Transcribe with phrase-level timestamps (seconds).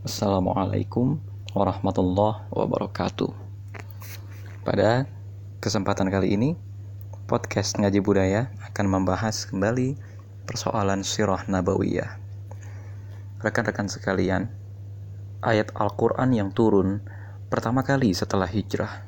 [0.00, 1.20] Assalamualaikum
[1.52, 3.36] warahmatullahi wabarakatuh.
[4.64, 5.04] Pada
[5.60, 6.56] kesempatan kali ini,
[7.28, 10.00] podcast Ngaji Budaya akan membahas kembali
[10.48, 12.16] persoalan sirah nabawiyah.
[13.44, 14.48] Rekan-rekan sekalian,
[15.44, 17.04] ayat Al-Quran yang turun
[17.52, 19.04] pertama kali setelah hijrah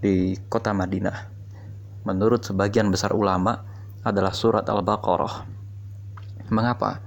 [0.00, 1.28] di kota Madinah,
[2.08, 3.68] menurut sebagian besar ulama,
[4.00, 5.44] adalah surat Al-Baqarah.
[6.48, 7.04] Mengapa?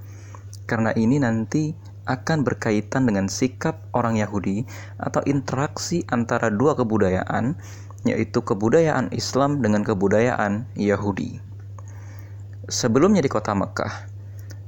[0.70, 4.66] Karena ini nanti akan berkaitan dengan sikap orang Yahudi
[4.98, 7.54] atau interaksi antara dua kebudayaan,
[8.09, 11.38] yaitu kebudayaan Islam dengan kebudayaan Yahudi.
[12.66, 14.09] Sebelumnya di kota Mekah,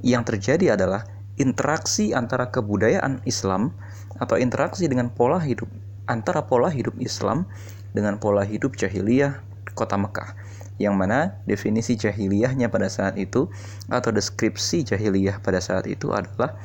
[0.06, 3.74] yang terjadi adalah interaksi antara kebudayaan Islam
[4.22, 5.66] atau interaksi dengan pola hidup
[6.10, 7.48] antara pola hidup Islam
[7.96, 9.40] dengan pola hidup jahiliyah
[9.72, 10.36] kota Mekah
[10.76, 13.48] yang mana definisi jahiliyahnya pada saat itu
[13.86, 16.58] atau deskripsi jahiliyah pada saat itu adalah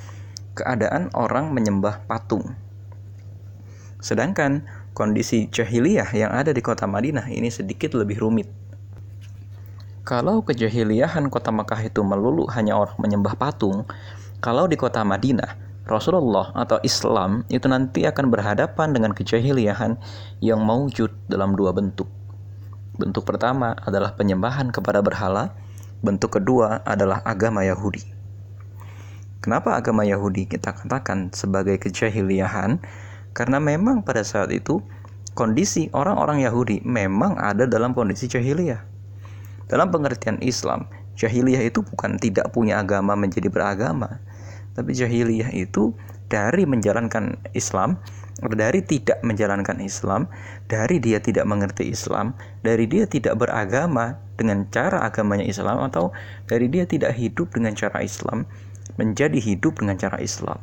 [0.58, 2.58] keadaan orang menyembah patung.
[4.02, 4.66] Sedangkan
[4.98, 8.50] kondisi jahiliyah yang ada di kota Madinah ini sedikit lebih rumit.
[10.08, 13.86] Kalau kejahiliyahan kota Mekah itu melulu hanya orang menyembah patung,
[14.42, 19.96] kalau di kota Madinah Rasulullah atau Islam itu nanti akan berhadapan dengan kejahiliyahan
[20.44, 22.12] yang mewujud dalam dua bentuk.
[23.00, 25.56] Bentuk pertama adalah penyembahan kepada berhala,
[26.04, 28.17] bentuk kedua adalah agama Yahudi.
[29.38, 32.82] Kenapa agama Yahudi kita katakan sebagai kejahiliahan?
[33.38, 34.82] Karena memang pada saat itu
[35.38, 38.82] kondisi orang-orang Yahudi memang ada dalam kondisi jahiliyah.
[39.70, 44.18] Dalam pengertian Islam, jahiliyah itu bukan tidak punya agama menjadi beragama,
[44.74, 45.94] tapi jahiliyah itu
[46.34, 48.02] dari menjalankan Islam,
[48.42, 50.26] dari tidak menjalankan Islam,
[50.66, 56.14] dari dia tidak mengerti Islam, dari dia tidak beragama dengan cara agamanya Islam atau
[56.46, 58.46] dari dia tidak hidup dengan cara Islam,
[58.98, 60.58] menjadi hidup dengan cara Islam.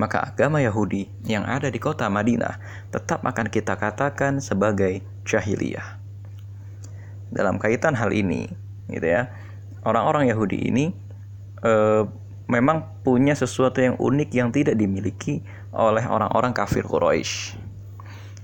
[0.00, 2.56] Maka agama Yahudi yang ada di kota Madinah
[2.88, 6.00] tetap akan kita katakan sebagai jahiliyah.
[7.28, 8.48] Dalam kaitan hal ini,
[8.88, 9.28] gitu ya,
[9.84, 10.96] orang-orang Yahudi ini
[11.60, 11.72] e,
[12.48, 15.44] memang punya sesuatu yang unik yang tidak dimiliki
[15.76, 17.56] oleh orang-orang kafir Quraisy.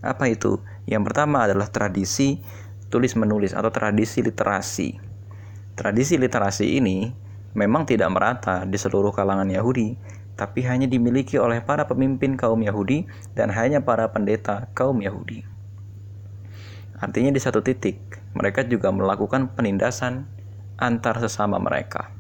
[0.05, 0.61] Apa itu?
[0.85, 2.41] Yang pertama adalah tradisi
[2.89, 4.97] tulis menulis atau tradisi literasi.
[5.77, 7.13] Tradisi literasi ini
[7.57, 9.97] memang tidak merata di seluruh kalangan Yahudi,
[10.39, 15.43] tapi hanya dimiliki oleh para pemimpin kaum Yahudi dan hanya para pendeta kaum Yahudi.
[16.99, 17.99] Artinya di satu titik,
[18.35, 20.27] mereka juga melakukan penindasan
[20.79, 22.11] antar sesama mereka.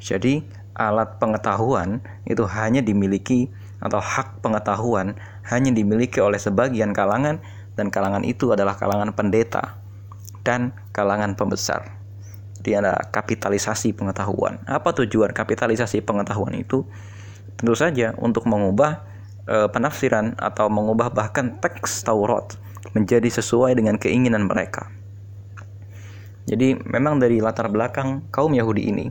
[0.00, 0.44] Jadi,
[0.76, 3.48] alat pengetahuan itu hanya dimiliki
[3.80, 5.16] atau hak pengetahuan
[5.48, 7.40] hanya dimiliki oleh sebagian kalangan
[7.76, 9.76] dan kalangan itu adalah kalangan pendeta
[10.44, 11.96] dan kalangan pembesar
[12.66, 14.58] seperti ada kapitalisasi pengetahuan.
[14.66, 16.82] Apa tujuan kapitalisasi pengetahuan itu?
[17.54, 19.06] Tentu saja untuk mengubah
[19.46, 22.58] e, penafsiran atau mengubah bahkan teks Taurat
[22.90, 24.90] menjadi sesuai dengan keinginan mereka.
[26.50, 29.06] Jadi memang dari latar belakang kaum Yahudi ini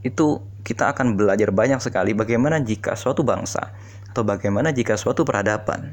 [0.00, 3.76] itu kita akan belajar banyak sekali bagaimana jika suatu bangsa
[4.08, 5.92] atau bagaimana jika suatu peradaban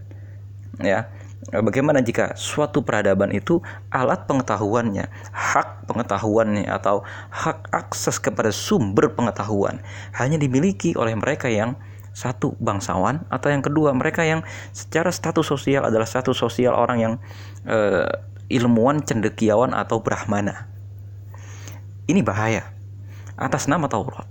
[0.79, 1.11] ya
[1.51, 3.61] bagaimana jika suatu peradaban itu
[3.93, 9.81] alat pengetahuannya, hak pengetahuannya atau hak akses kepada sumber pengetahuan
[10.17, 11.77] hanya dimiliki oleh mereka yang
[12.15, 14.39] satu bangsawan atau yang kedua mereka yang
[14.71, 17.13] secara status sosial adalah status sosial orang yang
[17.67, 18.07] uh,
[18.47, 20.71] ilmuwan cendekiawan atau brahmana.
[22.05, 22.69] Ini bahaya
[23.35, 24.29] atas nama Taurat.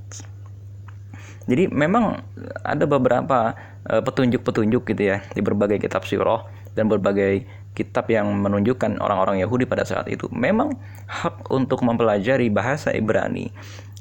[1.44, 2.24] Jadi memang
[2.64, 3.52] ada beberapa
[3.84, 9.66] eh, petunjuk-petunjuk gitu ya di berbagai kitab sirah dan berbagai kitab yang menunjukkan orang-orang Yahudi
[9.66, 10.78] pada saat itu memang
[11.10, 13.50] hak untuk mempelajari bahasa Ibrani,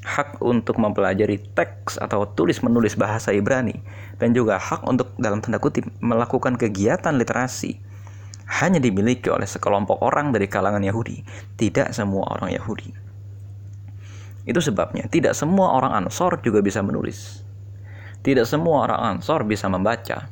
[0.06, 3.74] hak untuk mempelajari teks atau tulis menulis bahasa Ibrani
[4.22, 7.82] dan juga hak untuk dalam tanda kutip melakukan kegiatan literasi
[8.44, 11.24] hanya dimiliki oleh sekelompok orang dari kalangan Yahudi,
[11.56, 12.92] tidak semua orang Yahudi.
[14.44, 17.40] Itu sebabnya tidak semua orang Ansor juga bisa menulis.
[18.20, 20.28] Tidak semua orang Ansor bisa membaca.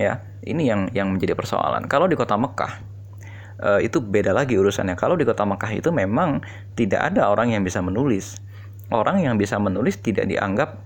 [0.00, 1.84] Ya, ini yang yang menjadi persoalan.
[1.84, 2.92] Kalau di kota Mekah
[3.62, 4.98] uh, itu beda lagi urusannya.
[4.98, 6.42] Kalau di kota Mekah itu memang
[6.74, 8.36] tidak ada orang yang bisa menulis.
[8.92, 10.80] Orang yang bisa menulis tidak dianggap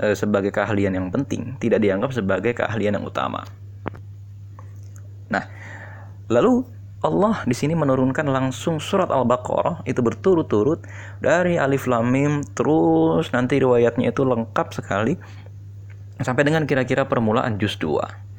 [0.00, 3.44] uh, sebagai keahlian yang penting, tidak dianggap sebagai keahlian yang utama.
[5.30, 5.44] Nah,
[6.28, 6.66] lalu
[7.00, 10.84] Allah di sini menurunkan langsung surat Al-Baqarah itu berturut-turut
[11.16, 15.16] dari alif lam mim terus nanti riwayatnya itu lengkap sekali
[16.20, 18.29] sampai dengan kira-kira permulaan juz 2.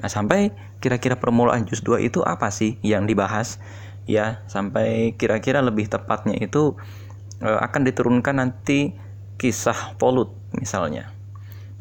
[0.00, 3.60] Nah, sampai kira-kira permulaan juz 2 itu apa sih yang dibahas?
[4.08, 6.74] Ya, sampai kira-kira lebih tepatnya itu
[7.38, 8.96] e, akan diturunkan nanti
[9.36, 11.12] kisah Polut misalnya.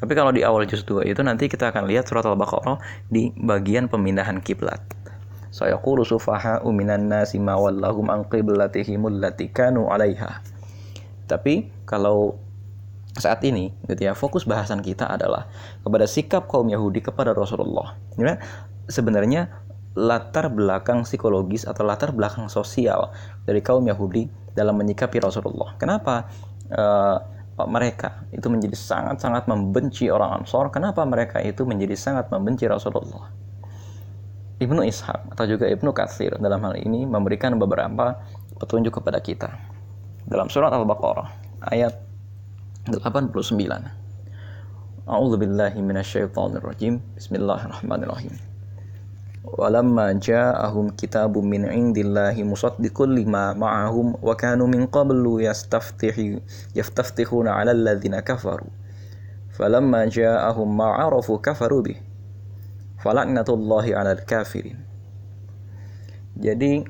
[0.01, 3.87] Tapi kalau di awal juz 2 itu nanti kita akan lihat surat Al-Baqarah di bagian
[3.87, 4.81] pemindahan kiblat.
[5.51, 8.25] Sayaqulu sufaha'u minan nasi ma wallahum an
[9.87, 10.31] 'alaiha.
[11.27, 12.39] Tapi kalau
[13.19, 15.51] saat ini gitu ya fokus bahasan kita adalah
[15.83, 17.99] kepada sikap kaum Yahudi kepada Rasulullah.
[18.15, 18.39] Ya,
[18.87, 19.51] sebenarnya
[19.95, 23.11] latar belakang psikologis atau latar belakang sosial
[23.43, 25.75] dari kaum Yahudi dalam menyikapi Rasulullah.
[25.75, 26.31] Kenapa?
[26.71, 27.19] Uh,
[27.67, 30.71] mereka itu menjadi sangat-sangat membenci orang Ansor.
[30.73, 33.29] Kenapa mereka itu menjadi sangat membenci Rasulullah?
[34.61, 38.21] Ibnu Ishaq atau juga Ibnu Katsir dalam hal ini memberikan beberapa
[38.57, 39.49] petunjuk kepada kita.
[40.25, 41.29] Dalam surat Al-Baqarah
[41.69, 42.10] ayat
[42.89, 43.29] 89
[45.05, 46.97] A'udzu billahi minasyaitonir rajim.
[47.13, 48.33] Bismillahirrahmanirrahim.
[49.45, 56.41] Walamma ja'ahum kitabun min indillahi musaddiqul lima ma'ahum wa kanu min qablu yastaftihi
[56.73, 58.69] yaftaftihuna 'alal ladzina kafaru.
[59.53, 61.99] Falamma ja'ahum ma'arafu kafaru bih.
[63.01, 64.91] Falaknatullahi 'alal kafirin
[66.37, 66.85] jadi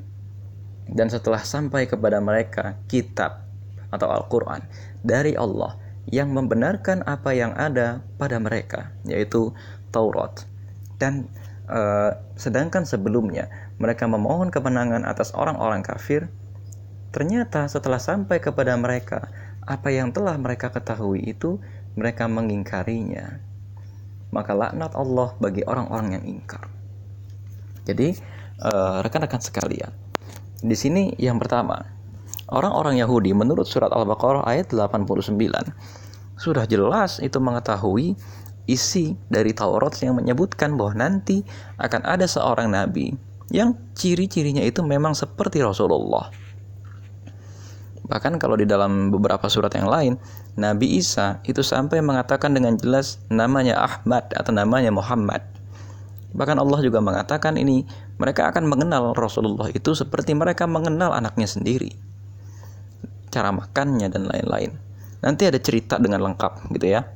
[0.91, 3.47] dan setelah sampai kepada mereka kitab
[3.89, 4.61] atau Al-Qur'an
[5.01, 9.53] dari Allah yang membenarkan apa yang ada pada mereka yaitu
[9.93, 10.47] Taurat
[10.97, 11.29] dan
[11.71, 13.47] Uh, sedangkan sebelumnya
[13.79, 16.27] mereka memohon kemenangan atas orang-orang kafir,
[17.15, 19.31] ternyata setelah sampai kepada mereka
[19.63, 21.63] apa yang telah mereka ketahui itu
[21.95, 23.39] mereka mengingkarinya.
[24.35, 26.67] Maka laknat Allah bagi orang-orang yang ingkar.
[27.87, 28.19] Jadi
[28.59, 29.95] uh, rekan-rekan sekalian,
[30.59, 31.87] di sini yang pertama,
[32.51, 35.39] orang-orang Yahudi menurut surat Al-Baqarah ayat 89
[36.37, 38.13] sudah jelas itu mengetahui
[38.69, 41.41] isi dari Taurat yang menyebutkan bahwa nanti
[41.81, 43.13] akan ada seorang nabi
[43.51, 46.31] yang ciri-cirinya itu memang seperti Rasulullah.
[48.07, 50.19] Bahkan kalau di dalam beberapa surat yang lain,
[50.59, 55.39] Nabi Isa itu sampai mengatakan dengan jelas namanya Ahmad atau namanya Muhammad.
[56.31, 57.87] Bahkan Allah juga mengatakan ini
[58.19, 62.10] mereka akan mengenal Rasulullah itu seperti mereka mengenal anaknya sendiri.
[63.31, 64.75] Cara makannya dan lain-lain.
[65.23, 67.07] Nanti ada cerita dengan lengkap gitu ya.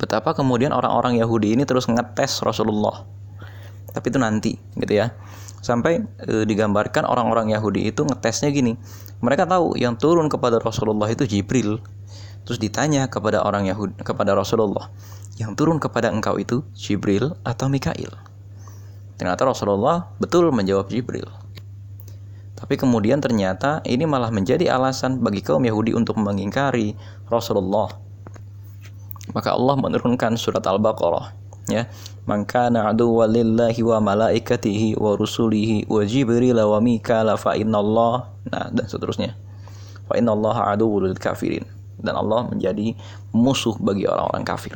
[0.00, 3.06] Betapa kemudian orang-orang Yahudi ini terus ngetes Rasulullah.
[3.92, 5.14] Tapi itu nanti gitu ya.
[5.62, 8.74] Sampai e, digambarkan orang-orang Yahudi itu ngetesnya gini.
[9.20, 11.82] Mereka tahu yang turun kepada Rasulullah itu Jibril.
[12.46, 14.88] Terus ditanya kepada orang Yahudi kepada Rasulullah
[15.36, 18.10] yang turun kepada engkau itu Jibril atau Mikail?
[19.18, 21.26] Ternyata Rasulullah betul menjawab Jibril
[22.58, 26.98] tapi kemudian ternyata ini malah menjadi alasan bagi kaum Yahudi untuk mengingkari
[27.30, 27.94] Rasulullah.
[29.30, 31.38] Maka Allah menurunkan surat Al-Baqarah
[31.70, 31.86] ya.
[32.26, 38.66] Man kana aduwwan lillahi wa malaikatihi wa rusulihi wa jibril wa mikala fa Allah nah
[38.74, 39.38] dan seterusnya.
[40.10, 41.62] Fa innallaha aduwwul kafirin.
[41.94, 42.98] Dan Allah menjadi
[43.30, 44.74] musuh bagi orang-orang kafir.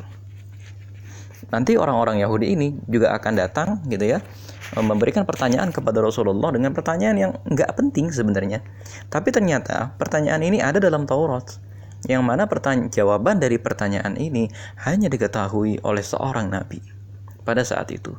[1.50, 4.23] Nanti orang-orang Yahudi ini juga akan datang gitu ya
[4.81, 8.65] memberikan pertanyaan kepada Rasulullah dengan pertanyaan yang nggak penting sebenarnya
[9.13, 11.61] tapi ternyata pertanyaan ini ada dalam Taurat
[12.11, 14.51] yang mana pertanyaan jawaban dari pertanyaan ini
[14.83, 16.83] hanya diketahui oleh seorang nabi
[17.47, 18.15] pada saat itu.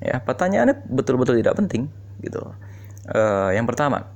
[0.00, 1.88] Ya, pertanyaannya betul-betul tidak penting
[2.24, 2.40] gitu.
[3.08, 4.08] Uh, yang pertama,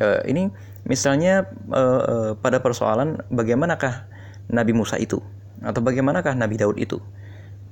[0.00, 0.52] uh, ini
[0.84, 4.08] misalnya uh, uh, pada persoalan bagaimanakah
[4.52, 5.20] Nabi Musa itu
[5.64, 7.00] atau bagaimanakah Nabi Daud itu?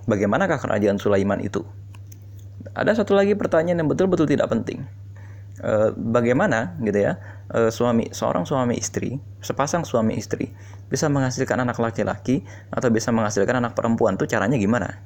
[0.04, 1.64] Bagaimanakah kerajaan Sulaiman itu?
[2.72, 4.88] Ada satu lagi pertanyaan yang betul-betul tidak penting.
[5.64, 7.16] Eh, bagaimana gitu ya
[7.54, 10.52] uh, suami seorang suami istri sepasang suami istri
[10.92, 15.00] bisa menghasilkan anak laki-laki atau bisa menghasilkan anak perempuan tuh caranya gimana?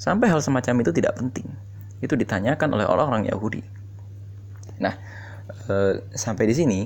[0.00, 1.44] Sampai hal semacam itu tidak penting.
[2.00, 3.60] Itu ditanyakan oleh orang-orang Yahudi.
[4.80, 4.96] Nah
[5.68, 6.78] uh, sampai di sini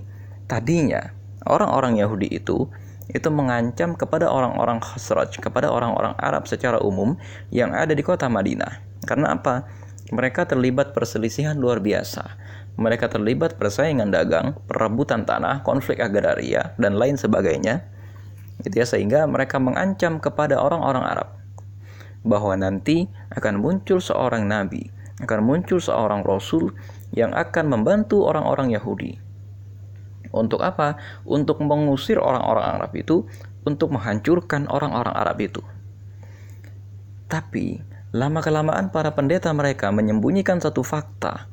[0.51, 1.15] tadinya
[1.47, 2.67] orang-orang Yahudi itu
[3.07, 7.21] itu mengancam kepada orang-orang Khosraj, kepada orang-orang Arab secara umum
[7.55, 8.94] yang ada di kota Madinah.
[9.05, 9.69] Karena apa?
[10.13, 12.25] Mereka terlibat perselisihan luar biasa
[12.75, 17.87] mereka terlibat persaingan dagang, perebutan tanah, konflik agraria, dan lain sebagainya.
[18.67, 21.29] Gitu ya, sehingga mereka mengancam kepada orang-orang Arab
[22.25, 24.91] bahwa nanti akan muncul seorang nabi,
[25.23, 26.73] akan muncul seorang rasul
[27.15, 29.21] yang akan membantu orang-orang Yahudi.
[30.35, 30.99] Untuk apa?
[31.23, 33.23] Untuk mengusir orang-orang Arab itu,
[33.63, 35.63] untuk menghancurkan orang-orang Arab itu.
[37.31, 37.79] Tapi,
[38.15, 41.51] lama-kelamaan para pendeta mereka menyembunyikan satu fakta.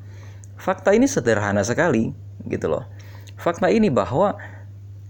[0.54, 2.14] Fakta ini sederhana sekali
[2.46, 2.86] gitu loh.
[3.34, 4.38] Fakta ini bahwa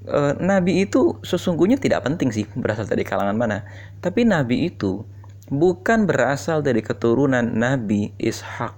[0.09, 3.69] e, nabi itu sesungguhnya tidak penting sih berasal dari kalangan mana.
[4.01, 5.05] Tapi nabi itu
[5.53, 8.73] bukan berasal dari keturunan nabi Ishak.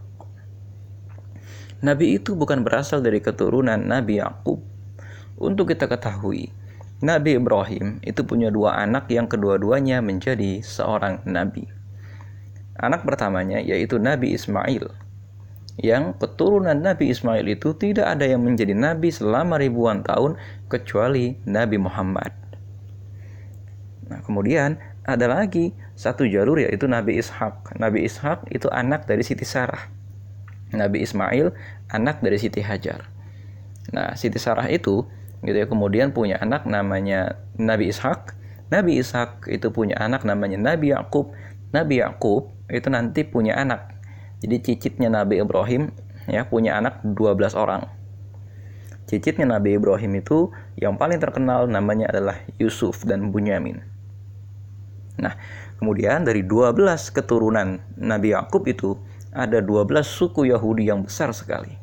[1.87, 4.59] Nabi itu bukan berasal dari keturunan nabi Yakub.
[5.39, 6.51] Untuk kita ketahui
[7.05, 11.84] Nabi Ibrahim itu punya dua anak yang kedua-duanya menjadi seorang nabi.
[12.75, 14.91] Anak pertamanya yaitu Nabi Ismail.
[15.79, 20.39] Yang keturunan Nabi Ismail itu tidak ada yang menjadi nabi selama ribuan tahun
[20.71, 22.31] kecuali Nabi Muhammad.
[24.07, 27.75] Nah, kemudian ada lagi satu jalur yaitu Nabi Ishak.
[27.79, 29.91] Nabi Ishak itu anak dari Siti Sarah.
[30.71, 31.55] Nabi Ismail
[31.91, 33.07] anak dari Siti Hajar.
[33.91, 35.07] Nah, Siti Sarah itu
[35.45, 38.33] gitu ya kemudian punya anak namanya Nabi Ishak
[38.73, 41.37] Nabi Ishak itu punya anak namanya Nabi Yakub
[41.75, 43.99] Nabi Yakub itu nanti punya anak.
[44.39, 45.91] Jadi cicitnya Nabi Ibrahim
[46.31, 47.91] ya punya anak 12 orang.
[49.11, 53.83] Cicitnya Nabi Ibrahim itu yang paling terkenal namanya adalah Yusuf dan Bunyamin.
[55.19, 55.35] Nah
[55.83, 58.95] kemudian dari 12 keturunan Nabi Yakub itu
[59.35, 61.75] ada 12 suku Yahudi yang besar sekali.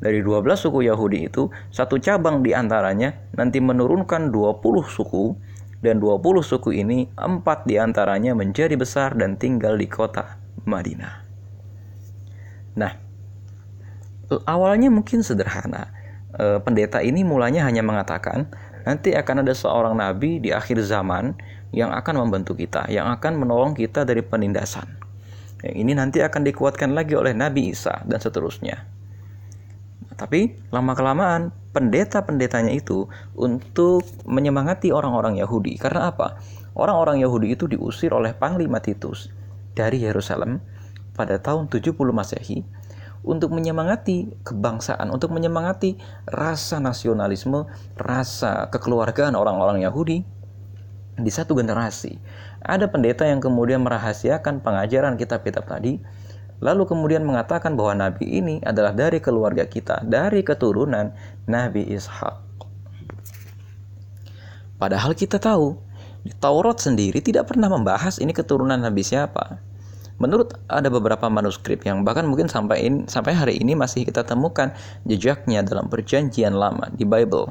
[0.00, 5.36] Dari 12 suku Yahudi itu, satu cabang di antaranya nanti menurunkan 20 suku,
[5.80, 10.36] dan 20 suku ini, empat di antaranya menjadi besar dan tinggal di kota
[10.68, 11.14] Madinah.
[12.76, 12.92] Nah,
[14.44, 15.88] awalnya mungkin sederhana.
[16.36, 18.52] E, pendeta ini mulanya hanya mengatakan,
[18.84, 21.32] nanti akan ada seorang nabi di akhir zaman
[21.72, 25.00] yang akan membantu kita, yang akan menolong kita dari penindasan.
[25.64, 28.99] Yang ini nanti akan dikuatkan lagi oleh Nabi Isa dan seterusnya.
[30.20, 35.80] Tapi lama-kelamaan pendeta-pendetanya itu untuk menyemangati orang-orang Yahudi.
[35.80, 36.36] Karena apa?
[36.76, 39.32] Orang-orang Yahudi itu diusir oleh Panglima Titus
[39.72, 40.60] dari Yerusalem
[41.16, 42.68] pada tahun 70 Masehi
[43.24, 45.96] untuk menyemangati kebangsaan, untuk menyemangati
[46.28, 50.24] rasa nasionalisme, rasa kekeluargaan orang-orang Yahudi
[51.16, 52.16] di satu generasi.
[52.60, 56.00] Ada pendeta yang kemudian merahasiakan pengajaran kitab-kitab tadi
[56.60, 61.12] lalu kemudian mengatakan bahwa nabi ini adalah dari keluarga kita, dari keturunan
[61.48, 62.36] Nabi Ishak.
[64.80, 65.76] Padahal kita tahu,
[66.24, 69.60] di Taurat sendiri tidak pernah membahas ini keturunan Nabi siapa.
[70.20, 74.76] Menurut ada beberapa manuskrip yang bahkan mungkin sampai in, sampai hari ini masih kita temukan
[75.08, 77.48] jejaknya dalam perjanjian lama di Bible.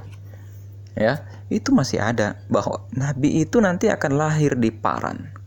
[0.94, 5.39] Ya, itu masih ada bahwa nabi itu nanti akan lahir di Paran.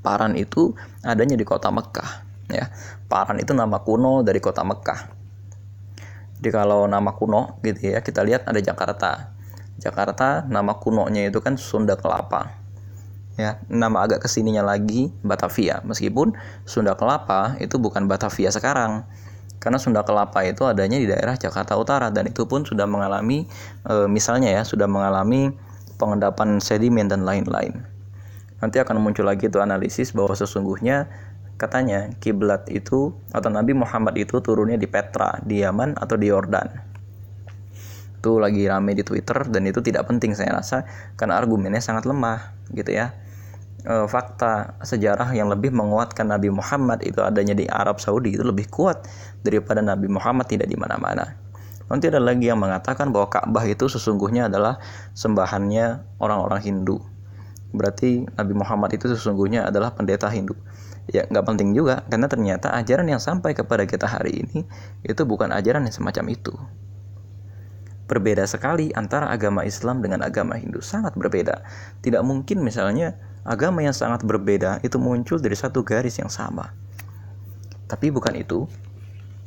[0.00, 0.72] Paran itu
[1.04, 2.10] adanya di kota Mekah
[2.50, 2.72] ya.
[3.06, 5.00] Paran itu nama kuno dari kota Mekah.
[6.40, 9.36] Jadi kalau nama kuno gitu ya kita lihat ada Jakarta.
[9.80, 12.52] Jakarta nama kunonya itu kan Sunda Kelapa
[13.40, 13.60] ya.
[13.68, 16.36] Nama agak ke sininya lagi Batavia meskipun
[16.68, 19.08] Sunda Kelapa itu bukan Batavia sekarang
[19.60, 23.44] karena Sunda Kelapa itu adanya di daerah Jakarta Utara dan itu pun sudah mengalami
[23.84, 25.52] e, misalnya ya sudah mengalami
[26.00, 27.84] pengendapan sedimen dan lain-lain
[28.60, 31.08] nanti akan muncul lagi itu analisis bahwa sesungguhnya
[31.60, 36.68] katanya kiblat itu atau Nabi Muhammad itu turunnya di Petra, di Yaman atau di Yordan.
[38.20, 40.88] Itu lagi rame di Twitter dan itu tidak penting saya rasa
[41.20, 43.12] karena argumennya sangat lemah gitu ya.
[43.80, 48.68] E, fakta sejarah yang lebih menguatkan Nabi Muhammad itu adanya di Arab Saudi itu lebih
[48.68, 49.08] kuat
[49.40, 51.36] daripada Nabi Muhammad tidak di mana-mana.
[51.88, 54.78] Nanti ada lagi yang mengatakan bahwa Ka'bah itu sesungguhnya adalah
[55.16, 57.00] sembahannya orang-orang Hindu
[57.70, 60.54] berarti Nabi Muhammad itu sesungguhnya adalah pendeta Hindu.
[61.10, 64.62] Ya nggak penting juga karena ternyata ajaran yang sampai kepada kita hari ini
[65.02, 66.54] itu bukan ajaran yang semacam itu.
[68.10, 70.82] Berbeda sekali antara agama Islam dengan agama Hindu.
[70.82, 71.62] Sangat berbeda.
[72.02, 73.14] Tidak mungkin misalnya
[73.46, 76.74] agama yang sangat berbeda itu muncul dari satu garis yang sama.
[77.86, 78.66] Tapi bukan itu.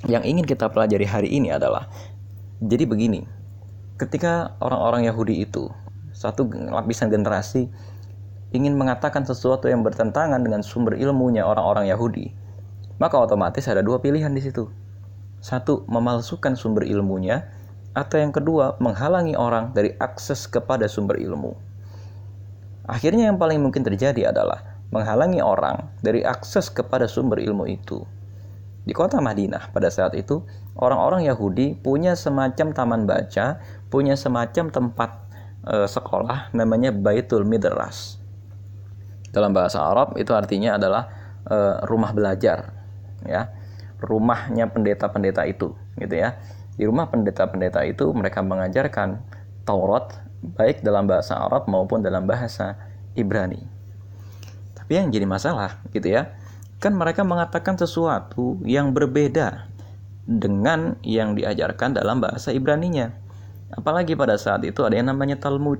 [0.03, 1.87] Yang ingin kita pelajari hari ini adalah
[2.59, 3.23] jadi begini.
[3.95, 5.71] Ketika orang-orang Yahudi itu
[6.11, 7.67] satu lapisan generasi
[8.53, 12.29] ingin mengatakan sesuatu yang bertentangan dengan sumber ilmunya orang-orang Yahudi,
[13.01, 14.69] maka otomatis ada dua pilihan di situ.
[15.41, 17.49] Satu, memalsukan sumber ilmunya,
[17.97, 21.57] atau yang kedua, menghalangi orang dari akses kepada sumber ilmu.
[22.85, 28.05] Akhirnya yang paling mungkin terjadi adalah menghalangi orang dari akses kepada sumber ilmu itu.
[28.85, 30.45] Di kota Madinah pada saat itu,
[30.77, 35.09] orang-orang Yahudi punya semacam taman baca, punya semacam tempat
[35.63, 38.22] e, sekolah namanya Baitul Midras
[39.33, 41.09] dalam bahasa Arab itu artinya adalah
[41.43, 41.57] e,
[41.89, 42.71] rumah belajar
[43.25, 43.49] ya.
[44.03, 46.37] Rumahnya pendeta-pendeta itu gitu ya.
[46.77, 49.25] Di rumah pendeta-pendeta itu mereka mengajarkan
[49.63, 52.77] Taurat baik dalam bahasa Arab maupun dalam bahasa
[53.17, 53.63] Ibrani.
[54.75, 56.35] Tapi yang jadi masalah gitu ya
[56.83, 59.71] kan mereka mengatakan sesuatu yang berbeda
[60.27, 63.15] dengan yang diajarkan dalam bahasa Ibraninya.
[63.71, 65.79] Apalagi pada saat itu ada yang namanya Talmud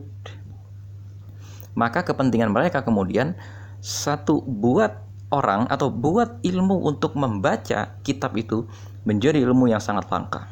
[1.73, 3.37] maka kepentingan mereka kemudian
[3.83, 5.03] satu buat
[5.33, 8.69] orang atau buat ilmu untuk membaca kitab itu
[9.03, 10.47] menjadi ilmu yang sangat langka.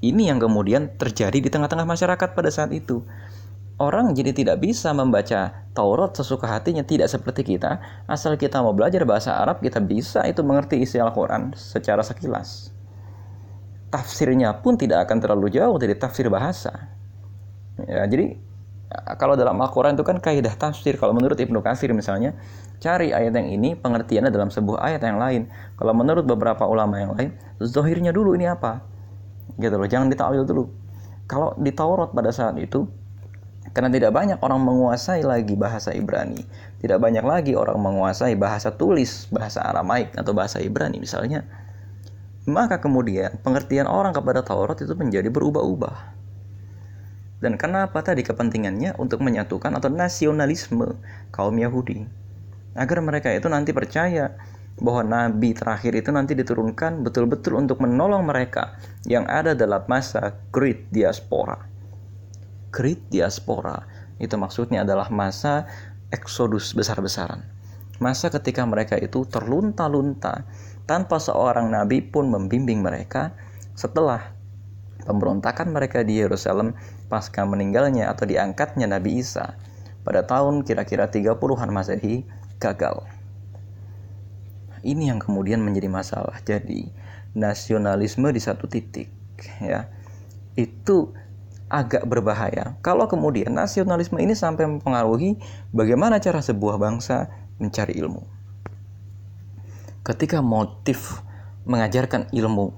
[0.00, 3.04] Ini yang kemudian terjadi di tengah-tengah masyarakat pada saat itu.
[3.80, 7.80] Orang jadi tidak bisa membaca Taurat sesuka hatinya tidak seperti kita.
[8.04, 12.72] Asal kita mau belajar bahasa Arab, kita bisa itu mengerti isi Al-Quran secara sekilas.
[13.88, 16.92] Tafsirnya pun tidak akan terlalu jauh dari tafsir bahasa.
[17.80, 18.36] Ya, jadi
[18.90, 20.98] kalau dalam Al-Quran itu kan kaidah tafsir.
[20.98, 22.34] Kalau menurut Ibnu Katsir misalnya,
[22.82, 25.46] cari ayat yang ini pengertiannya dalam sebuah ayat yang lain.
[25.78, 27.30] Kalau menurut beberapa ulama yang lain,
[27.62, 28.82] zohirnya dulu ini apa?
[29.54, 30.64] Gitu loh, jangan ditakwil dulu.
[31.30, 32.90] Kalau di Taurat pada saat itu,
[33.70, 36.42] karena tidak banyak orang menguasai lagi bahasa Ibrani.
[36.82, 41.46] Tidak banyak lagi orang menguasai bahasa tulis, bahasa Aramaik atau bahasa Ibrani misalnya.
[42.50, 46.19] Maka kemudian pengertian orang kepada Taurat itu menjadi berubah-ubah.
[47.40, 51.00] Dan kenapa tadi kepentingannya untuk menyatukan atau nasionalisme
[51.32, 52.04] kaum Yahudi.
[52.76, 54.36] Agar mereka itu nanti percaya
[54.76, 58.76] bahwa nabi terakhir itu nanti diturunkan betul-betul untuk menolong mereka
[59.08, 61.70] yang ada dalam masa Great Diaspora
[62.70, 63.82] Great Diaspora.
[64.22, 65.66] Itu maksudnya adalah masa
[66.14, 67.42] eksodus besar-besaran.
[67.98, 70.46] Masa ketika mereka itu terlunta-lunta
[70.86, 73.34] tanpa seorang nabi pun membimbing mereka
[73.76, 74.32] setelah
[75.04, 76.72] pemberontakan mereka di Yerusalem
[77.10, 79.58] pasca meninggalnya atau diangkatnya Nabi Isa
[80.06, 82.22] pada tahun kira-kira 30-an Masehi
[82.62, 83.02] gagal.
[84.80, 86.40] Ini yang kemudian menjadi masalah.
[86.40, 86.88] Jadi,
[87.36, 89.10] nasionalisme di satu titik
[89.62, 89.86] ya
[90.58, 91.14] itu
[91.70, 95.38] agak berbahaya kalau kemudian nasionalisme ini sampai mempengaruhi
[95.70, 97.30] bagaimana cara sebuah bangsa
[97.62, 98.26] mencari ilmu.
[100.02, 101.22] Ketika motif
[101.68, 102.74] mengajarkan ilmu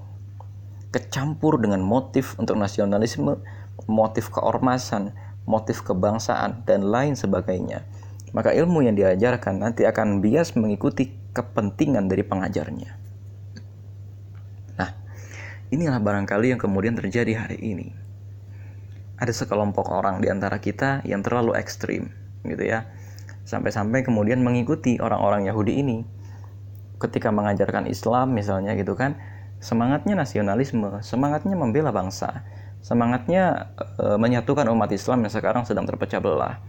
[0.93, 3.41] kecampur dengan motif untuk nasionalisme,
[3.89, 5.11] motif keormasan,
[5.49, 7.81] motif kebangsaan, dan lain sebagainya,
[8.31, 12.91] maka ilmu yang diajarkan nanti akan bias mengikuti kepentingan dari pengajarnya.
[14.77, 14.89] Nah,
[15.73, 17.89] inilah barangkali yang kemudian terjadi hari ini.
[19.17, 22.13] Ada sekelompok orang di antara kita yang terlalu ekstrim
[22.45, 22.85] gitu ya.
[23.43, 25.97] Sampai-sampai kemudian mengikuti orang-orang Yahudi ini.
[27.01, 29.19] Ketika mengajarkan Islam misalnya gitu kan
[29.63, 32.43] semangatnya nasionalisme semangatnya membela bangsa
[32.83, 36.59] semangatnya e, menyatukan umat Islam yang sekarang sedang terpecah belah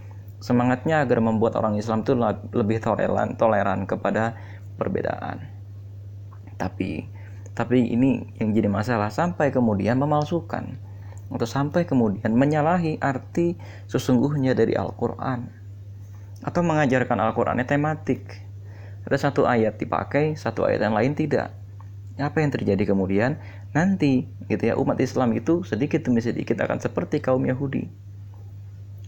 [0.45, 2.13] semangatnya agar membuat orang Islam itu
[2.53, 4.37] lebih toleran toleran kepada
[4.77, 5.41] perbedaan.
[6.61, 7.09] Tapi
[7.57, 10.77] tapi ini yang jadi masalah sampai kemudian memalsukan
[11.33, 13.57] atau sampai kemudian menyalahi arti
[13.89, 15.49] sesungguhnya dari Al-Quran
[16.45, 18.45] atau mengajarkan Al-Qurannya tematik.
[19.09, 21.57] Ada satu ayat dipakai satu ayat yang lain tidak
[22.15, 23.43] apa yang terjadi kemudian
[23.75, 27.91] nanti gitu ya umat Islam itu sedikit demi sedikit akan seperti kaum Yahudi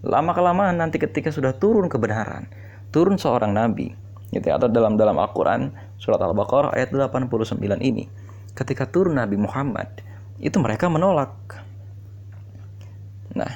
[0.02, 2.50] lama kelamaan nanti ketika sudah turun kebenaran
[2.90, 3.94] turun seorang nabi
[4.34, 5.70] gitu ya, atau dalam dalam Al-Quran
[6.02, 8.10] surat Al-Baqarah ayat 89 ini
[8.58, 10.02] ketika turun Nabi Muhammad
[10.42, 11.62] itu mereka menolak
[13.36, 13.52] Nah,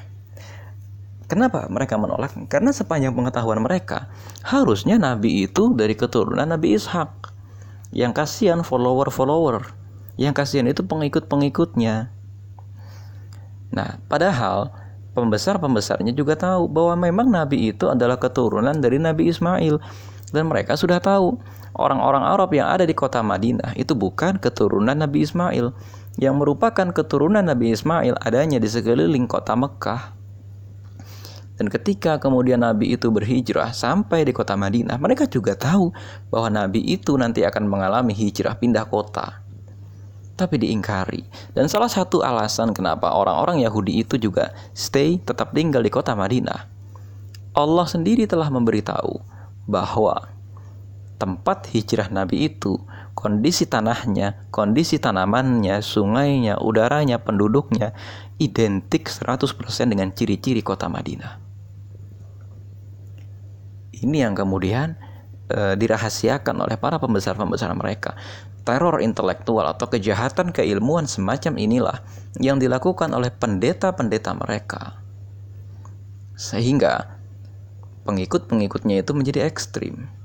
[1.25, 2.37] kenapa mereka menolak?
[2.53, 4.13] Karena sepanjang pengetahuan mereka,
[4.45, 7.33] harusnya Nabi itu dari keturunan Nabi Ishak.
[7.91, 9.75] Yang kasihan follower-follower.
[10.15, 12.15] Yang kasihan itu pengikut-pengikutnya.
[13.71, 14.75] Nah, padahal
[15.15, 19.79] pembesar-pembesarnya juga tahu bahwa memang Nabi itu adalah keturunan dari Nabi Ismail.
[20.31, 21.43] Dan mereka sudah tahu
[21.75, 25.75] orang-orang Arab yang ada di kota Madinah itu bukan keturunan Nabi Ismail
[26.23, 30.20] yang merupakan keturunan Nabi Ismail adanya di sekeliling kota Mekah.
[31.61, 35.93] Dan ketika kemudian Nabi itu berhijrah sampai di kota Madinah, mereka juga tahu
[36.33, 39.45] bahwa Nabi itu nanti akan mengalami hijrah pindah kota.
[40.41, 41.21] Tapi diingkari.
[41.53, 46.65] Dan salah satu alasan kenapa orang-orang Yahudi itu juga stay tetap tinggal di kota Madinah.
[47.53, 49.21] Allah sendiri telah memberitahu
[49.69, 50.33] bahwa
[51.21, 52.81] tempat hijrah Nabi itu
[53.13, 57.93] kondisi tanahnya, kondisi tanamannya, sungainya, udaranya, penduduknya
[58.41, 59.61] identik 100%
[59.93, 61.40] dengan ciri-ciri kota Madinah.
[64.01, 64.97] Ini yang kemudian
[65.49, 68.17] e, dirahasiakan oleh para pembesar-pembesar mereka.
[68.65, 71.99] Teror intelektual atau kejahatan keilmuan semacam inilah
[72.41, 75.01] yang dilakukan oleh pendeta-pendeta mereka.
[76.37, 77.21] Sehingga
[78.09, 80.21] pengikut-pengikutnya itu menjadi ekstrim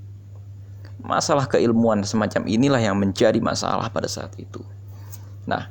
[1.06, 4.66] masalah keilmuan semacam inilah yang menjadi masalah pada saat itu.
[5.46, 5.70] Nah,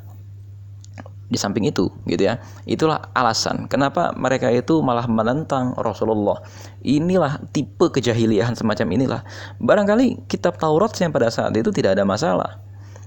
[1.25, 6.45] di samping itu, gitu ya, itulah alasan kenapa mereka itu malah menentang Rasulullah.
[6.85, 9.21] Inilah tipe kejahiliahan semacam inilah.
[9.59, 12.61] Barangkali kitab Taurat yang pada saat itu tidak ada masalah.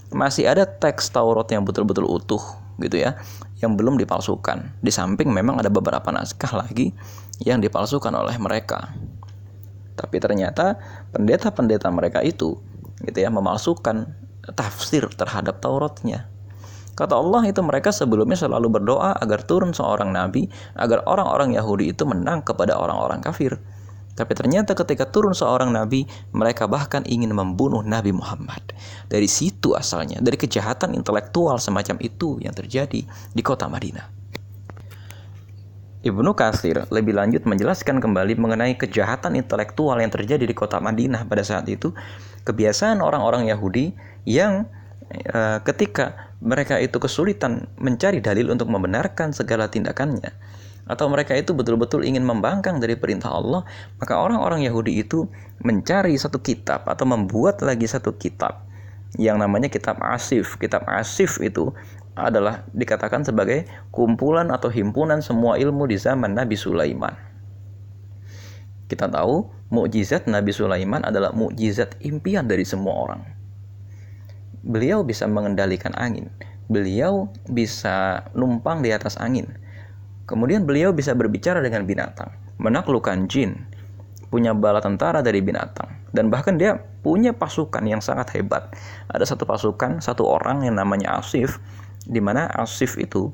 [0.09, 2.41] Masih ada teks Taurat yang betul-betul utuh,
[2.81, 3.19] gitu ya,
[3.61, 4.75] yang belum dipalsukan.
[4.81, 6.95] Di samping memang ada beberapa naskah lagi
[7.43, 8.93] yang dipalsukan oleh mereka.
[9.97, 10.77] Tapi ternyata
[11.13, 12.57] pendeta-pendeta mereka itu
[12.97, 14.09] gitu ya memalsukan
[14.57, 16.36] tafsir terhadap Tauratnya.
[16.97, 22.09] Kata Allah itu mereka sebelumnya selalu berdoa agar turun seorang nabi, agar orang-orang Yahudi itu
[22.09, 23.61] menang kepada orang-orang kafir.
[24.17, 28.73] Tapi ternyata ketika turun seorang nabi, mereka bahkan ingin membunuh Nabi Muhammad.
[29.05, 34.09] Dari situ asalnya, dari kejahatan intelektual semacam itu yang terjadi di kota Madinah.
[36.01, 41.45] Ibnu Katsir lebih lanjut menjelaskan kembali mengenai kejahatan intelektual yang terjadi di kota Madinah pada
[41.45, 41.93] saat itu.
[42.41, 43.93] Kebiasaan orang-orang Yahudi
[44.25, 44.65] yang
[45.11, 50.31] e, ketika mereka itu kesulitan mencari dalil untuk membenarkan segala tindakannya,
[50.87, 53.67] atau mereka itu betul-betul ingin membangkang dari perintah Allah,
[53.99, 55.27] maka orang-orang Yahudi itu
[55.59, 58.63] mencari satu kitab atau membuat lagi satu kitab
[59.19, 60.55] yang namanya kitab Asif.
[60.55, 61.75] Kitab Asif itu
[62.17, 67.13] adalah dikatakan sebagai kumpulan atau himpunan semua ilmu di zaman Nabi Sulaiman.
[68.87, 73.21] Kita tahu mukjizat Nabi Sulaiman adalah mukjizat impian dari semua orang.
[74.65, 76.29] Beliau bisa mengendalikan angin.
[76.67, 79.47] Beliau bisa numpang di atas angin
[80.27, 82.27] Kemudian beliau bisa berbicara dengan binatang,
[82.59, 83.63] menaklukkan jin,
[84.27, 88.75] punya bala tentara dari binatang, dan bahkan dia punya pasukan yang sangat hebat.
[89.07, 91.63] Ada satu pasukan, satu orang yang namanya Asif,
[92.03, 93.31] di mana Asif itu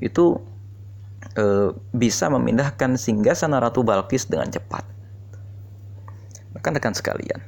[0.00, 0.40] itu
[1.36, 4.88] e, bisa memindahkan singgasana Ratu Balkis dengan cepat.
[6.56, 7.44] Rekan-rekan sekalian,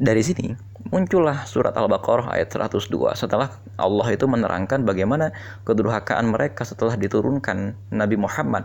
[0.00, 0.54] dari sini
[0.92, 3.48] muncullah surat Al-Baqarah ayat 102 setelah
[3.80, 5.32] Allah itu menerangkan bagaimana
[5.64, 8.64] kedurhakaan mereka setelah diturunkan Nabi Muhammad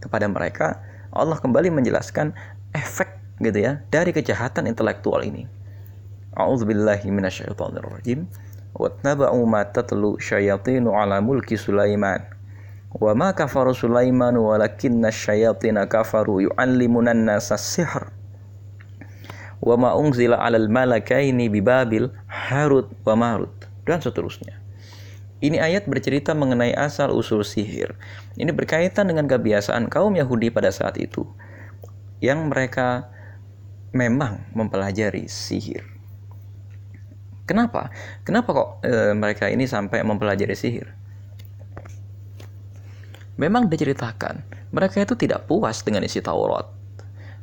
[0.00, 2.32] kepada mereka Allah kembali menjelaskan
[2.70, 3.10] efek
[3.42, 5.48] gitu ya dari kejahatan intelektual ini.
[6.38, 8.28] A'udzubillahi minasyaitonirrajim.
[8.78, 12.22] Wattaba'u ma tatlu syayatinu ala mulki Sulaiman.
[12.94, 18.14] Wa ma kafaru Sulaiman walakinna syayatina kafaru yu'allimuna an-nasa sihr
[19.60, 23.52] wa ma unzila 'alal malakaini bi Babil Harut wa Marut
[23.84, 24.56] dan seterusnya.
[25.40, 27.96] Ini ayat bercerita mengenai asal usul sihir.
[28.36, 31.24] Ini berkaitan dengan kebiasaan kaum Yahudi pada saat itu
[32.20, 33.08] yang mereka
[33.96, 35.80] memang mempelajari sihir.
[37.48, 37.90] Kenapa?
[38.22, 40.92] Kenapa kok e, mereka ini sampai mempelajari sihir?
[43.40, 46.68] Memang diceritakan, mereka itu tidak puas dengan isi Taurat.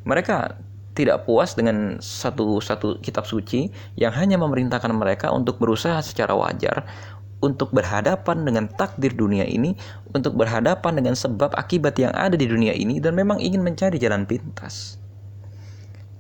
[0.06, 0.56] Mereka
[0.97, 6.89] tidak puas dengan satu satu kitab suci yang hanya memerintahkan mereka untuk berusaha secara wajar
[7.38, 9.77] untuk berhadapan dengan takdir dunia ini,
[10.10, 14.25] untuk berhadapan dengan sebab akibat yang ada di dunia ini dan memang ingin mencari jalan
[14.25, 14.97] pintas.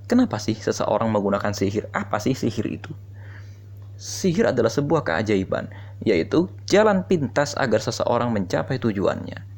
[0.05, 1.89] Kenapa sih seseorang menggunakan sihir?
[1.89, 2.93] Apa sih sihir itu?
[3.97, 5.73] Sihir adalah sebuah keajaiban,
[6.05, 9.56] yaitu jalan pintas agar seseorang mencapai tujuannya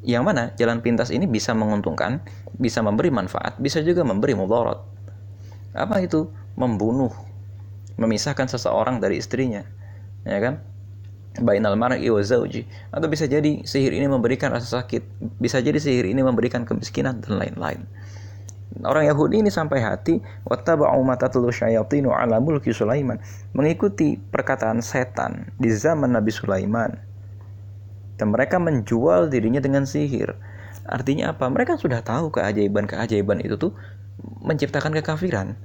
[0.00, 2.24] yang mana jalan pintas ini bisa menguntungkan,
[2.56, 4.80] bisa memberi manfaat, bisa juga memberi mudarat.
[5.76, 6.28] Apa itu?
[6.56, 7.12] Membunuh,
[8.00, 9.64] memisahkan seseorang dari istrinya,
[10.24, 10.54] ya kan?
[11.40, 12.66] Bainal mar'i wa zauji.
[12.90, 15.02] Atau bisa jadi sihir ini memberikan rasa sakit,
[15.38, 17.86] bisa jadi sihir ini memberikan kemiskinan dan lain-lain.
[18.86, 23.18] Orang Yahudi ini sampai hati wattaba'u matatlu syayatinu ala mulki Sulaiman,
[23.50, 27.09] mengikuti perkataan setan di zaman Nabi Sulaiman
[28.20, 30.36] dan mereka menjual dirinya dengan sihir.
[30.84, 31.48] Artinya apa?
[31.48, 33.72] Mereka sudah tahu keajaiban-keajaiban itu tuh
[34.44, 35.56] menciptakan kekafiran.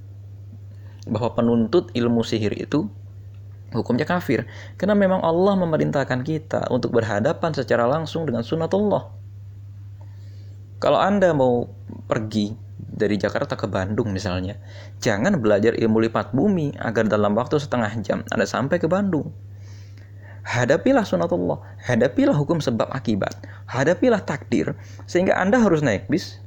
[1.04, 2.88] Bahwa penuntut ilmu sihir itu
[3.76, 4.48] hukumnya kafir.
[4.80, 9.12] Karena memang Allah memerintahkan kita untuk berhadapan secara langsung dengan sunatullah.
[10.80, 11.68] Kalau Anda mau
[12.08, 14.56] pergi dari Jakarta ke Bandung misalnya,
[15.04, 19.36] jangan belajar ilmu lipat bumi agar dalam waktu setengah jam Anda sampai ke Bandung
[20.46, 23.34] hadapilah sunatullah, hadapilah hukum sebab akibat,
[23.66, 24.78] hadapilah takdir,
[25.10, 26.38] sehingga Anda harus naik bis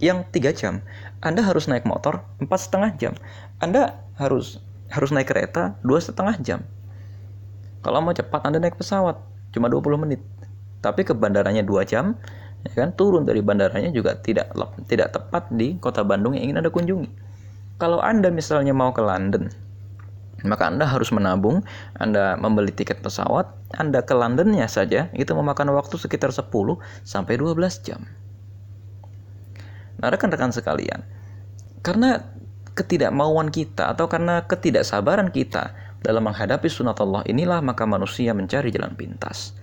[0.00, 0.80] yang tiga jam,
[1.20, 3.14] Anda harus naik motor empat setengah jam,
[3.60, 6.64] Anda harus harus naik kereta dua setengah jam.
[7.84, 9.20] Kalau mau cepat Anda naik pesawat
[9.52, 10.20] cuma 20 menit,
[10.80, 12.16] tapi ke bandaranya dua jam,
[12.64, 14.56] ya kan turun dari bandaranya juga tidak
[14.88, 17.08] tidak tepat di kota Bandung yang ingin Anda kunjungi.
[17.76, 19.52] Kalau Anda misalnya mau ke London,
[20.44, 21.64] maka Anda harus menabung,
[21.96, 26.50] Anda membeli tiket pesawat, Anda ke Londonnya saja itu memakan waktu sekitar 10
[27.06, 28.04] sampai 12 jam.
[29.96, 31.00] Nah, rekan-rekan sekalian,
[31.80, 32.20] karena
[32.76, 35.72] ketidakmauan kita atau karena ketidaksabaran kita
[36.04, 39.56] dalam menghadapi sunat Allah inilah maka manusia mencari jalan pintas.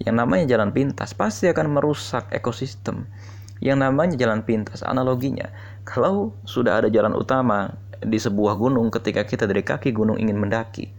[0.00, 3.04] Yang namanya jalan pintas pasti akan merusak ekosistem.
[3.62, 5.46] Yang namanya jalan pintas analoginya,
[5.86, 10.92] kalau sudah ada jalan utama di sebuah gunung ketika kita dari kaki gunung ingin mendaki.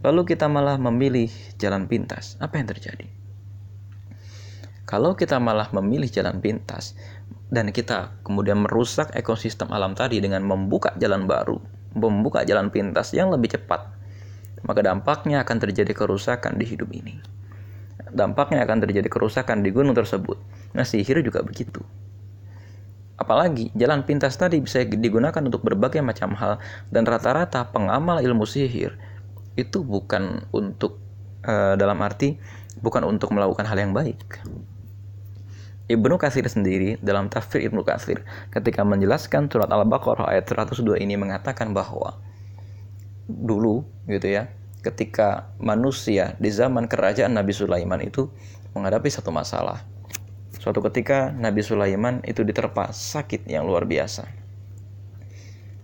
[0.00, 1.28] Lalu kita malah memilih
[1.60, 2.40] jalan pintas.
[2.40, 3.06] Apa yang terjadi?
[4.88, 6.98] Kalau kita malah memilih jalan pintas
[7.52, 11.60] dan kita kemudian merusak ekosistem alam tadi dengan membuka jalan baru,
[11.96, 13.88] membuka jalan pintas yang lebih cepat,
[14.64, 17.20] maka dampaknya akan terjadi kerusakan di hidup ini.
[18.12, 20.36] Dampaknya akan terjadi kerusakan di gunung tersebut.
[20.76, 21.80] Nah, sihir juga begitu.
[23.20, 26.58] Apalagi jalan pintas tadi bisa digunakan untuk berbagai macam hal
[26.90, 28.96] dan rata-rata pengamal ilmu sihir
[29.54, 30.96] itu bukan untuk
[31.44, 32.40] uh, dalam arti
[32.80, 34.42] bukan untuk melakukan hal yang baik.
[35.92, 41.76] Ibnu Katsir sendiri dalam tafsir Ibnu Katsir ketika menjelaskan surat Al-Baqarah ayat 102 ini mengatakan
[41.76, 42.16] bahwa
[43.28, 44.48] dulu gitu ya
[44.82, 48.30] ketika manusia di zaman kerajaan Nabi Sulaiman itu
[48.72, 49.84] menghadapi satu masalah
[50.62, 54.30] Suatu ketika Nabi Sulaiman itu diterpa sakit yang luar biasa.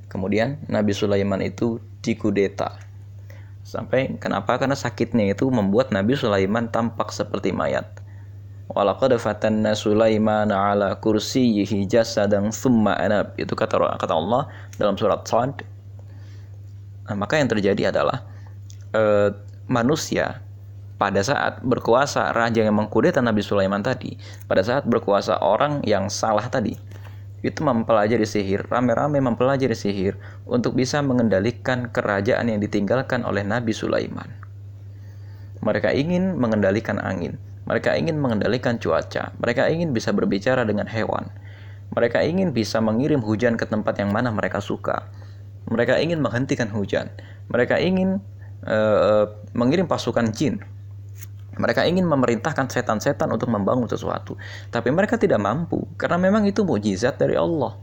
[0.07, 2.79] Kemudian Nabi Sulaiman itu dikudeta.
[3.67, 4.55] Sampai kenapa?
[4.55, 7.91] Karena sakitnya itu membuat Nabi Sulaiman tampak seperti mayat.
[8.71, 13.35] Walaqad fatanna Sulaiman ala kursiyyihi jasadan thumma anab.
[13.35, 14.47] Itu kata kata Allah
[14.79, 15.67] dalam surat Sad.
[17.11, 18.23] Nah, maka yang terjadi adalah
[18.95, 19.35] uh,
[19.67, 20.39] manusia
[20.99, 24.19] pada saat berkuasa raja yang mengkudeta Nabi Sulaiman tadi,
[24.51, 26.75] pada saat berkuasa orang yang salah tadi,
[27.47, 34.27] itu mempelajari sihir, rame-rame mempelajari sihir untuk bisa mengendalikan kerajaan yang ditinggalkan oleh Nabi Sulaiman.
[35.63, 41.31] Mereka ingin mengendalikan angin, mereka ingin mengendalikan cuaca, mereka ingin bisa berbicara dengan hewan,
[41.95, 45.07] mereka ingin bisa mengirim hujan ke tempat yang mana mereka suka,
[45.71, 47.07] mereka ingin menghentikan hujan,
[47.47, 48.19] mereka ingin
[48.67, 50.59] uh, mengirim pasukan jin
[51.59, 54.39] mereka ingin memerintahkan setan-setan untuk membangun sesuatu,
[54.71, 57.77] tapi mereka tidak mampu karena memang itu mujizat dari Allah.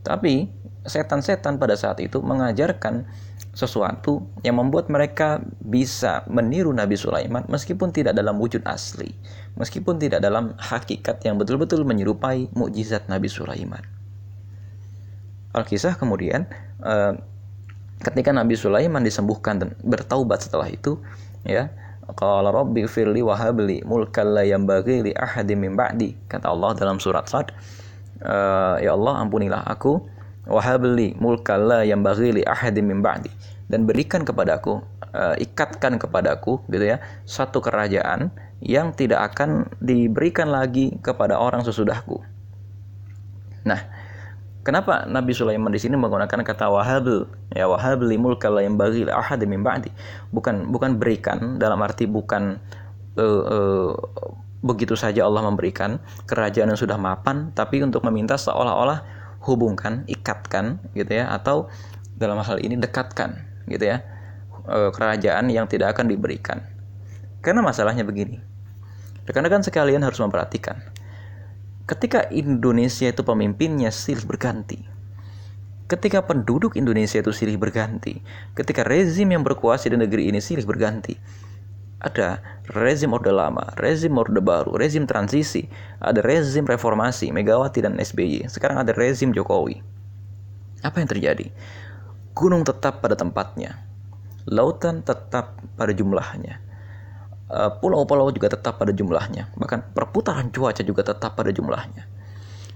[0.00, 0.48] Tapi
[0.84, 3.04] setan-setan pada saat itu mengajarkan
[3.50, 9.10] sesuatu yang membuat mereka bisa meniru Nabi Sulaiman meskipun tidak dalam wujud asli,
[9.58, 13.82] meskipun tidak dalam hakikat yang betul-betul menyerupai mukjizat Nabi Sulaiman.
[15.50, 16.46] Alkisah kemudian
[16.80, 17.12] eh,
[18.00, 21.02] ketika Nabi Sulaiman disembuhkan dan bertaubat setelah itu,
[21.44, 21.74] ya
[22.16, 26.16] Qala rabbi firli wa habli mulkan la yanbaghi li ahadin min ba'di.
[26.26, 27.54] Kata Allah dalam surat Sad,
[28.24, 30.00] uh, ya Allah ampunilah aku
[30.50, 33.30] wa habli mulkan la yanbaghi li ahadin min ba'di
[33.70, 34.82] dan berikan kepadaku
[35.14, 42.20] uh, ikatkan kepadaku gitu ya satu kerajaan yang tidak akan diberikan lagi kepada orang sesudahku.
[43.64, 43.80] Nah,
[44.60, 47.24] Kenapa Nabi Sulaiman di sini menggunakan kata wahabl
[47.56, 49.88] ya wahabl mulka la bagi ahad min ba'di.
[50.28, 52.60] Bukan bukan berikan dalam arti bukan
[53.16, 53.90] uh, uh,
[54.60, 55.96] begitu saja Allah memberikan
[56.28, 59.00] kerajaan yang sudah mapan tapi untuk meminta seolah-olah
[59.48, 61.72] hubungkan ikatkan gitu ya atau
[62.20, 64.04] dalam hal ini dekatkan gitu ya
[64.68, 66.60] uh, kerajaan yang tidak akan diberikan.
[67.40, 68.50] Karena masalahnya begini
[69.24, 70.89] rekan-rekan sekalian harus memperhatikan
[71.90, 74.78] Ketika Indonesia itu pemimpinnya silih berganti.
[75.90, 78.22] Ketika penduduk Indonesia itu silih berganti.
[78.54, 81.18] Ketika rezim yang berkuasa di negeri ini silih berganti.
[81.98, 82.38] Ada
[82.70, 85.66] rezim Orde Lama, rezim Orde Baru, rezim transisi,
[85.98, 88.46] ada rezim reformasi, Megawati dan SBY.
[88.46, 89.82] Sekarang ada rezim Jokowi.
[90.86, 91.50] Apa yang terjadi?
[92.38, 93.82] Gunung tetap pada tempatnya.
[94.46, 96.69] Lautan tetap pada jumlahnya
[97.82, 102.06] pulau-pulau juga tetap pada jumlahnya, bahkan perputaran cuaca juga tetap pada jumlahnya.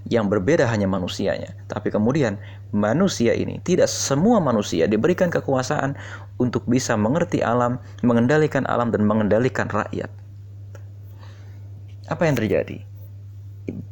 [0.05, 2.37] Yang berbeda hanya manusianya, tapi kemudian
[2.77, 5.97] manusia ini tidak semua manusia diberikan kekuasaan
[6.37, 10.13] untuk bisa mengerti alam, mengendalikan alam dan mengendalikan rakyat.
[12.13, 12.85] Apa yang terjadi?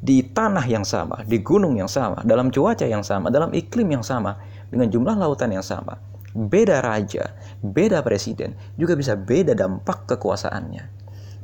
[0.05, 4.05] Di tanah yang sama, di gunung yang sama, dalam cuaca yang sama, dalam iklim yang
[4.05, 4.37] sama,
[4.69, 5.97] dengan jumlah lautan yang sama,
[6.33, 10.85] beda raja, beda presiden, juga bisa beda dampak kekuasaannya.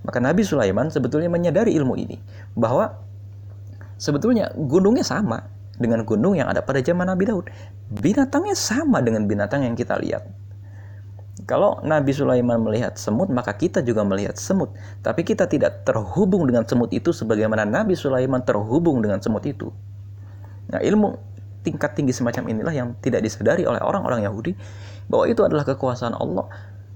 [0.05, 2.16] Maka Nabi Sulaiman sebetulnya menyadari ilmu ini
[2.57, 2.96] bahwa
[4.01, 5.44] sebetulnya gunungnya sama
[5.79, 7.46] dengan gunung yang ada pada zaman Nabi Daud.
[7.88, 10.27] Binatangnya sama dengan binatang yang kita lihat.
[11.46, 14.74] Kalau Nabi Sulaiman melihat semut, maka kita juga melihat semut.
[15.01, 19.70] Tapi kita tidak terhubung dengan semut itu sebagaimana Nabi Sulaiman terhubung dengan semut itu.
[20.68, 21.28] Nah, ilmu
[21.69, 24.57] tingkat tinggi semacam inilah yang tidak disadari oleh orang-orang Yahudi
[25.13, 26.49] bahwa itu adalah kekuasaan Allah.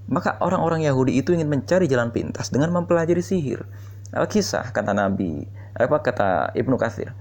[0.09, 3.63] Maka orang-orang Yahudi itu ingin mencari jalan pintas dengan mempelajari sihir.
[4.11, 5.45] Al-Kisah kata Nabi,
[5.77, 7.13] apa kata Ibnu Katsir.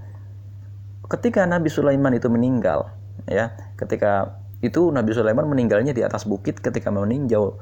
[1.06, 2.88] Ketika Nabi Sulaiman itu meninggal,
[3.28, 7.60] ya, ketika itu Nabi Sulaiman meninggalnya di atas bukit ketika meninjau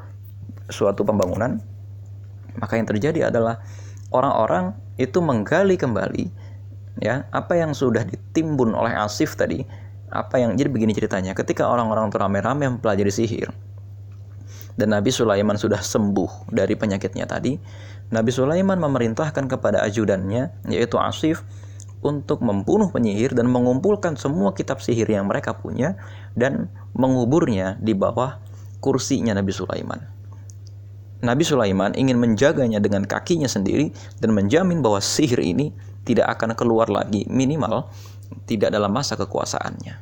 [0.71, 1.59] suatu pembangunan,
[2.57, 3.61] maka yang terjadi adalah
[4.15, 6.51] orang-orang itu menggali kembali
[7.01, 9.65] ya apa yang sudah ditimbun oleh Asif tadi
[10.11, 13.49] apa yang jadi begini ceritanya ketika orang-orang rame-rame mempelajari sihir
[14.75, 17.55] dan Nabi Sulaiman sudah sembuh dari penyakitnya tadi
[18.11, 21.47] Nabi Sulaiman memerintahkan kepada ajudannya yaitu Asif
[22.01, 25.95] untuk membunuh penyihir dan mengumpulkan semua kitab sihir yang mereka punya
[26.35, 28.41] dan menguburnya di bawah
[28.81, 30.01] kursinya Nabi Sulaiman.
[31.21, 33.93] Nabi Sulaiman ingin menjaganya dengan kakinya sendiri
[34.25, 35.77] dan menjamin bahwa sihir ini
[36.09, 37.93] tidak akan keluar lagi minimal
[38.47, 39.95] tidak dalam masa kekuasaannya.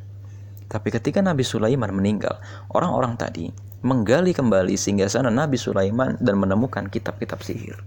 [0.69, 2.37] Tapi ketika Nabi Sulaiman meninggal,
[2.73, 3.49] orang-orang tadi
[3.81, 7.81] menggali kembali sehingga sana Nabi Sulaiman dan menemukan kitab-kitab sihir.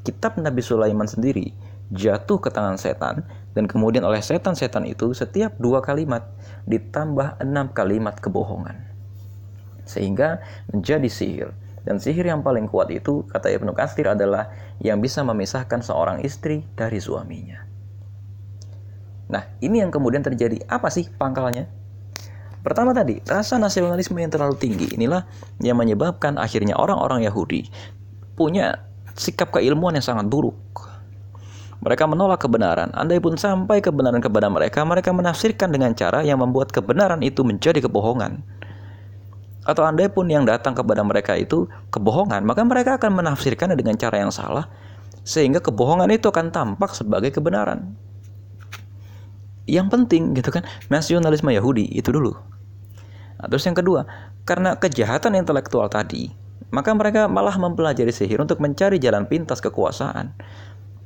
[0.00, 1.52] Kitab Nabi Sulaiman sendiri
[1.92, 6.24] jatuh ke tangan setan dan kemudian oleh setan-setan itu setiap dua kalimat
[6.64, 8.90] ditambah enam kalimat kebohongan
[9.90, 10.38] sehingga
[10.70, 11.50] menjadi sihir.
[11.82, 16.62] Dan sihir yang paling kuat itu, kata Ibnu Katsir adalah yang bisa memisahkan seorang istri
[16.76, 17.69] dari suaminya.
[19.30, 20.60] Nah, ini yang kemudian terjadi.
[20.66, 21.70] Apa sih pangkalnya?
[22.60, 25.24] Pertama tadi, rasa nasionalisme yang terlalu tinggi inilah
[25.64, 27.72] yang menyebabkan akhirnya orang-orang Yahudi
[28.36, 28.84] punya
[29.16, 30.58] sikap keilmuan yang sangat buruk.
[31.80, 32.92] Mereka menolak kebenaran.
[32.92, 37.80] Andai pun sampai kebenaran kepada mereka, mereka menafsirkan dengan cara yang membuat kebenaran itu menjadi
[37.80, 38.44] kebohongan
[39.70, 44.24] atau andai pun yang datang kepada mereka itu kebohongan, maka mereka akan menafsirkannya dengan cara
[44.24, 44.66] yang salah,
[45.20, 47.92] sehingga kebohongan itu akan tampak sebagai kebenaran.
[49.68, 52.32] Yang penting gitu kan, nasionalisme Yahudi itu dulu.
[53.40, 54.04] Nah, terus yang kedua,
[54.44, 56.32] karena kejahatan intelektual tadi,
[56.70, 60.32] maka mereka malah mempelajari sihir untuk mencari jalan pintas kekuasaan.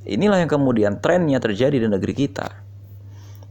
[0.05, 2.64] Inilah yang kemudian trennya terjadi di negeri kita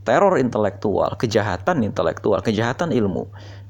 [0.03, 3.27] teror intelektual, kejahatan intelektual, kejahatan ilmu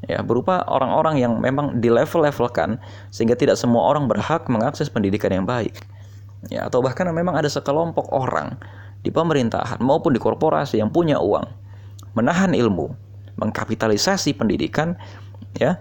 [0.09, 2.81] ya berupa orang-orang yang memang di level-levelkan
[3.13, 5.85] sehingga tidak semua orang berhak mengakses pendidikan yang baik.
[6.51, 8.59] Ya atau bahkan memang ada sekelompok orang
[9.03, 11.43] di pemerintahan maupun di korporasi yang punya uang
[12.15, 12.93] menahan ilmu,
[13.37, 14.95] mengkapitalisasi pendidikan
[15.59, 15.77] ya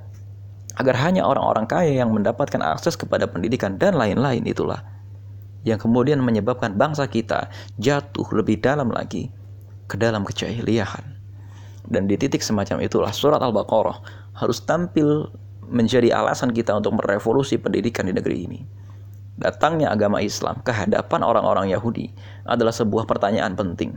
[0.76, 4.80] agar hanya orang-orang kaya yang mendapatkan akses kepada pendidikan dan lain-lain itulah
[5.62, 9.30] yang kemudian menyebabkan bangsa kita jatuh lebih dalam lagi
[9.86, 11.04] ke dalam kejahiliahan.
[11.86, 13.98] Dan di titik semacam itulah surat Al-Baqarah
[14.38, 15.28] harus tampil
[15.66, 18.60] menjadi alasan kita untuk merevolusi pendidikan di negeri ini.
[19.32, 22.12] Datangnya agama Islam ke hadapan orang-orang Yahudi
[22.44, 23.96] adalah sebuah pertanyaan penting.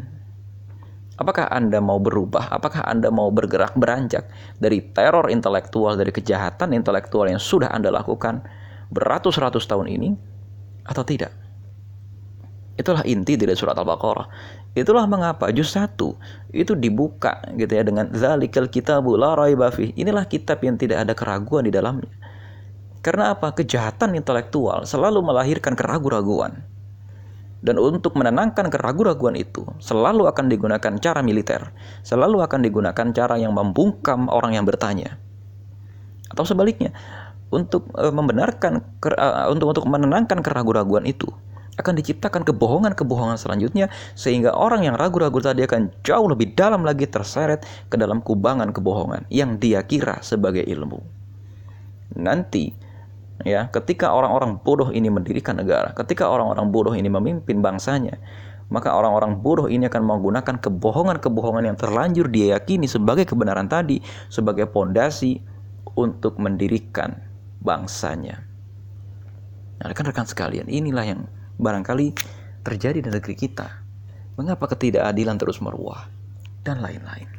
[1.15, 2.52] Apakah Anda mau berubah?
[2.52, 4.28] Apakah Anda mau bergerak beranjak
[4.60, 8.43] dari teror intelektual, dari kejahatan intelektual yang sudah Anda lakukan
[8.91, 10.10] beratus-ratus tahun ini
[10.88, 11.32] atau tidak?
[12.76, 14.28] Itulah inti dari surat Al-Baqarah.
[14.76, 15.95] Itulah mengapa juz 1
[16.52, 21.63] itu dibuka gitu ya dengan zalikal kitabu la raiba Inilah kitab yang tidak ada keraguan
[21.63, 22.12] di dalamnya.
[23.06, 23.54] Karena apa?
[23.54, 26.65] Kejahatan intelektual selalu melahirkan keraguan-raguan.
[27.62, 31.70] Dan untuk menenangkan keraguan-raguan itu selalu akan digunakan cara militer,
[32.02, 35.22] selalu akan digunakan cara yang membungkam orang yang bertanya.
[36.34, 36.98] Atau sebaliknya,
[37.54, 41.30] untuk uh, membenarkan uh, untuk untuk menenangkan keraguan-raguan itu,
[41.78, 47.62] akan diciptakan kebohongan-kebohongan selanjutnya sehingga orang yang ragu-ragu tadi akan jauh lebih dalam lagi terseret
[47.86, 51.04] ke dalam kubangan kebohongan yang dia kira sebagai ilmu.
[52.15, 52.85] Nanti
[53.43, 58.15] ya, ketika orang-orang bodoh ini mendirikan negara, ketika orang-orang bodoh ini memimpin bangsanya,
[58.71, 64.65] maka orang-orang bodoh ini akan menggunakan kebohongan-kebohongan yang terlanjur dia yakini sebagai kebenaran tadi sebagai
[64.71, 65.43] pondasi
[65.93, 67.19] untuk mendirikan
[67.62, 68.41] bangsanya.
[69.82, 71.21] Nah, rekan-rekan sekalian, inilah yang
[71.60, 72.15] barangkali
[72.63, 73.67] terjadi di negeri kita.
[74.36, 76.08] Mengapa ketidakadilan terus meruah?
[76.65, 77.30] Dan lain-lain.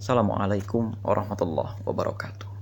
[0.00, 2.53] Assalamualaikum warahmatullahi wabarakatuh.